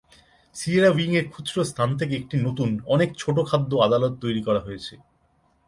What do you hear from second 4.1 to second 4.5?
তৈরি